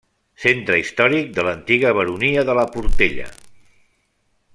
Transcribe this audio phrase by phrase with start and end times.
[0.43, 3.29] Centre històric de l'antiga baronia de la Portella.